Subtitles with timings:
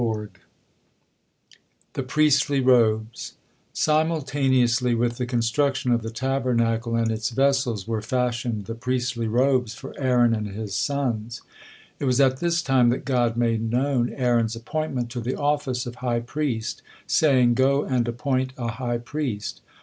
[1.93, 3.35] THE PRIESTLY ROBES
[3.71, 9.75] Simultaneously with the construction of the Tabernacle and its vessels, were fashioned the priestly robes
[9.75, 11.43] for Aaron and his sons.
[11.99, 15.93] It was at this time that God made known Aaron's appointment to the office of
[15.97, 19.61] high priest, saying: "Go and appoint a high priest."